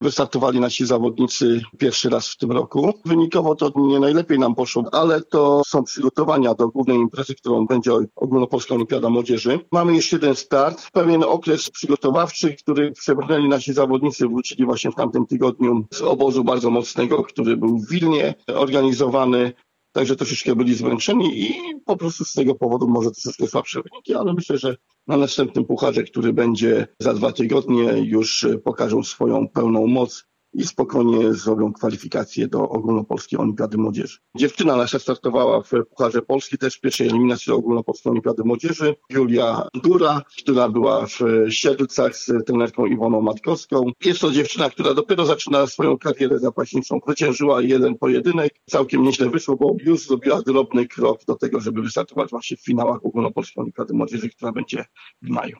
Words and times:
Wystartowali 0.00 0.60
nasi 0.60 0.86
zawodnicy 0.86 1.60
pierwszy 1.78 2.10
raz 2.10 2.28
w 2.28 2.36
tym 2.36 2.52
roku. 2.52 2.92
Wynikowo 3.04 3.54
to 3.54 3.72
nie 3.76 4.00
najlepiej 4.00 4.38
nam 4.38 4.54
poszło, 4.54 4.84
ale 4.92 5.22
to 5.22 5.62
są 5.66 5.84
przygotowania 5.84 6.54
do 6.54 6.68
głównej 6.68 6.96
imprezy, 6.96 7.34
którą 7.34 7.66
będzie 7.66 7.92
Ogólnopolska 8.16 8.74
Olimpiada 8.74 9.10
Młodzieży. 9.10 9.60
Mamy 9.72 9.94
jeszcze 9.94 10.16
jeden 10.16 10.34
start, 10.34 10.90
pewien 10.92 11.22
okres 11.22 11.70
przygotowawczy, 11.70 12.54
który 12.54 12.92
przebrnęli 12.92 13.48
nasi 13.48 13.72
zawodnicy, 13.72 14.28
wrócili 14.28 14.64
właśnie 14.64 14.90
w 14.90 14.94
tamtym 14.94 15.26
tygodniu 15.26 15.84
z 15.92 16.02
obozu 16.02 16.44
bardzo 16.44 16.70
mocnego, 16.70 17.22
który 17.22 17.56
był 17.56 17.78
w 17.78 17.88
Wilnie 17.88 18.34
organizowany. 18.54 19.52
Także 19.92 20.16
troszeczkę 20.16 20.56
byli 20.56 20.74
zmęczeni 20.74 21.42
i 21.42 21.54
po 21.84 21.96
prostu 21.96 22.24
z 22.24 22.32
tego 22.32 22.54
powodu 22.54 22.88
może 22.88 23.10
troszeczkę 23.10 23.46
słabsze 23.46 23.80
wyniki, 23.82 24.14
ale 24.14 24.34
myślę, 24.34 24.58
że 24.58 24.76
na 25.06 25.16
następnym 25.16 25.64
pucharze, 25.64 26.02
który 26.02 26.32
będzie 26.32 26.86
za 26.98 27.14
dwa 27.14 27.32
tygodnie, 27.32 27.84
już 27.84 28.46
pokażą 28.64 29.02
swoją 29.02 29.48
pełną 29.48 29.86
moc 29.86 30.27
i 30.54 30.64
spokojnie 30.64 31.34
zrobią 31.34 31.72
kwalifikacje 31.72 32.48
do 32.48 32.68
ogólnopolskiej 32.68 33.38
olimpiady 33.38 33.78
młodzieży. 33.78 34.18
Dziewczyna 34.36 34.76
nasza 34.76 34.98
startowała 34.98 35.62
w 35.62 35.70
Pucharze 35.90 36.22
Polski, 36.22 36.58
też 36.58 36.76
w 36.76 36.80
pierwszej 36.80 37.08
eliminacji 37.08 37.50
do 37.50 37.56
ogólnopolskiej 37.56 38.10
olimpiady 38.10 38.42
młodzieży. 38.44 38.94
Julia 39.10 39.68
Dura, 39.74 40.22
która 40.38 40.68
była 40.68 41.06
w 41.06 41.18
Siedlcach 41.48 42.16
z 42.16 42.30
trenerką 42.46 42.86
Iwoną 42.86 43.20
Matkowską. 43.20 43.90
Jest 44.04 44.20
to 44.20 44.30
dziewczyna, 44.30 44.70
która 44.70 44.94
dopiero 44.94 45.26
zaczyna 45.26 45.66
swoją 45.66 45.98
karierę 45.98 46.38
zapaśniczą. 46.38 47.00
Zwyciężyła 47.06 47.62
jeden 47.62 47.98
pojedynek. 47.98 48.54
Całkiem 48.70 49.02
nieźle 49.02 49.30
wyszło, 49.30 49.56
bo 49.56 49.74
już 49.80 50.06
zrobiła 50.06 50.42
drobny 50.42 50.86
krok 50.86 51.24
do 51.24 51.34
tego, 51.34 51.60
żeby 51.60 51.82
wystartować 51.82 52.30
właśnie 52.30 52.56
w 52.56 52.64
finałach 52.64 53.06
ogólnopolskiej 53.06 53.60
olimpiady 53.62 53.94
młodzieży, 53.94 54.28
która 54.28 54.52
będzie 54.52 54.84
w 55.22 55.28
maju. 55.28 55.56